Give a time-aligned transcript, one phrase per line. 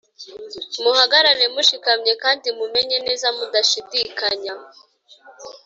[0.83, 4.53] Muhagarare mushikamye kandi mumenye neza mudashidikanya